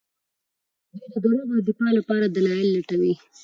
دوی 0.93 1.05
د 1.13 1.15
دروغو 1.23 1.53
د 1.57 1.61
دفاع 1.69 1.91
لپاره 1.99 2.25
دلايل 2.27 2.67
لټوي. 2.77 3.13